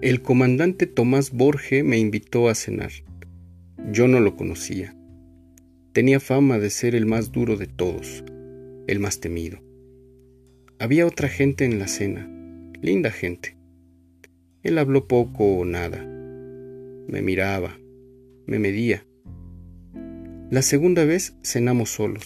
[0.00, 2.92] El comandante Tomás Borge me invitó a cenar.
[3.90, 4.94] Yo no lo conocía.
[5.92, 8.22] Tenía fama de ser el más duro de todos,
[8.86, 9.58] el más temido.
[10.78, 12.30] Había otra gente en la cena,
[12.80, 13.56] linda gente.
[14.62, 15.98] Él habló poco o nada.
[17.08, 17.76] Me miraba,
[18.46, 19.04] me medía.
[20.48, 22.22] La segunda vez cenamos solos.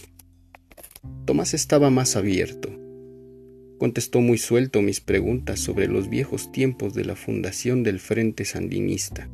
[1.24, 2.71] Tomás estaba más abierto
[3.82, 9.28] contestó muy suelto mis preguntas sobre los viejos tiempos de la fundación del Frente Sandinista.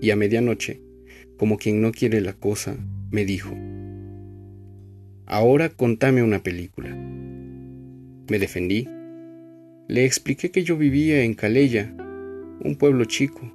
[0.00, 0.80] Y a medianoche,
[1.38, 2.76] como quien no quiere la cosa,
[3.10, 3.52] me dijo,
[5.26, 6.94] Ahora contame una película.
[6.94, 8.88] Me defendí.
[9.88, 11.92] Le expliqué que yo vivía en Calella,
[12.60, 13.52] un pueblo chico,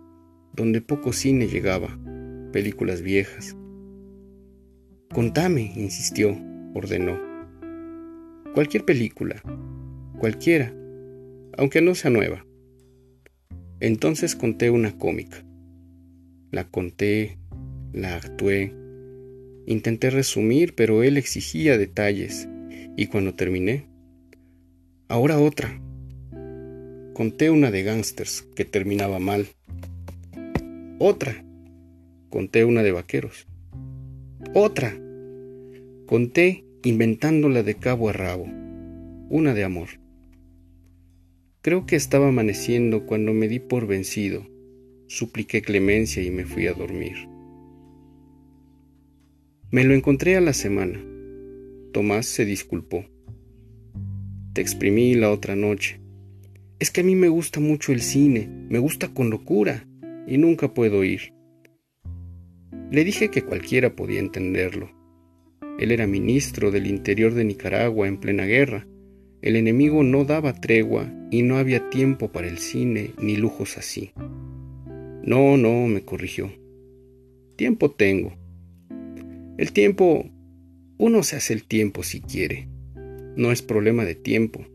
[0.52, 1.98] donde poco cine llegaba,
[2.52, 3.56] películas viejas.
[5.14, 6.38] Contame, insistió,
[6.74, 7.18] ordenó.
[8.54, 9.42] Cualquier película,
[10.18, 10.74] cualquiera,
[11.58, 12.46] aunque no sea nueva.
[13.80, 15.44] Entonces conté una cómica.
[16.52, 17.38] La conté,
[17.94, 18.74] la actué,
[19.66, 22.48] intenté resumir, pero él exigía detalles,
[22.96, 23.86] y cuando terminé,
[25.08, 25.80] ahora otra.
[27.14, 29.48] Conté una de gángsters que terminaba mal.
[31.00, 31.44] Otra.
[32.30, 33.48] Conté una de vaqueros.
[34.54, 34.96] Otra.
[36.06, 38.46] Conté inventándola de cabo a rabo.
[39.30, 39.88] Una de amor.
[41.68, 44.48] Creo que estaba amaneciendo cuando me di por vencido,
[45.08, 47.28] supliqué clemencia y me fui a dormir.
[49.70, 51.04] Me lo encontré a la semana.
[51.92, 53.04] Tomás se disculpó.
[54.54, 56.00] Te exprimí la otra noche.
[56.80, 59.86] Es que a mí me gusta mucho el cine, me gusta con locura,
[60.26, 61.34] y nunca puedo ir.
[62.92, 64.90] Le dije que cualquiera podía entenderlo.
[65.80, 68.88] Él era ministro del Interior de Nicaragua en plena guerra,
[69.42, 74.12] el enemigo no daba tregua y no había tiempo para el cine ni lujos así.
[75.24, 76.52] No, no, me corrigió.
[77.56, 78.34] Tiempo tengo.
[79.58, 80.26] El tiempo...
[81.00, 82.68] Uno se hace el tiempo si quiere.
[83.36, 84.66] No es problema de tiempo.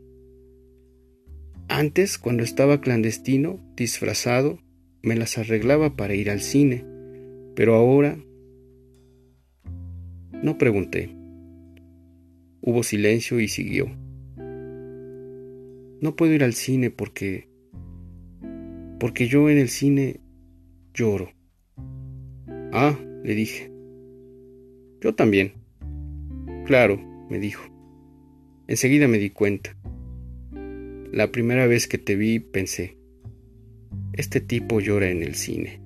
[1.68, 4.60] Antes, cuando estaba clandestino, disfrazado,
[5.02, 6.84] me las arreglaba para ir al cine,
[7.56, 8.18] pero ahora...
[10.42, 11.10] No pregunté.
[12.60, 14.01] Hubo silencio y siguió.
[16.02, 17.48] No puedo ir al cine porque...
[18.98, 20.18] porque yo en el cine
[20.92, 21.30] lloro.
[22.72, 23.70] Ah, le dije.
[25.00, 25.52] Yo también.
[26.66, 26.98] Claro,
[27.30, 27.62] me dijo.
[28.66, 29.76] Enseguida me di cuenta.
[31.12, 32.98] La primera vez que te vi pensé,
[34.12, 35.81] este tipo llora en el cine.